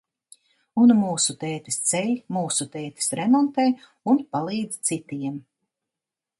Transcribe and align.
Un 0.83 0.93
mūsu 1.01 1.35
tētis 1.43 1.77
ceļ, 1.91 2.09
mūsu 2.39 2.67
tētis 2.77 3.13
remontē 3.21 3.69
un 4.15 4.25
palīdz 4.35 4.83
citiem. 4.93 5.41